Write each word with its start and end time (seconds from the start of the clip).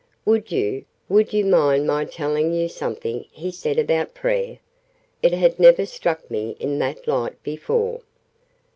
Would 0.25 0.51
you 0.51 0.85
would 1.09 1.31
you 1.31 1.45
mind 1.45 1.85
my 1.85 2.05
telling 2.05 2.53
you 2.53 2.67
something 2.69 3.25
he 3.31 3.51
said 3.51 3.77
about 3.77 4.15
prayer? 4.15 4.57
It 5.21 5.31
had 5.33 5.59
never 5.59 5.85
struck 5.85 6.31
me 6.31 6.57
in 6.59 6.79
that 6.79 7.07
light 7.07 7.35
before." 7.43 8.01